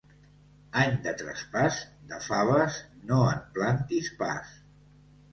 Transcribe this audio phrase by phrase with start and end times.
[0.83, 1.75] Any de traspàs,
[2.13, 2.77] de faves
[3.11, 4.57] no en plantis pas.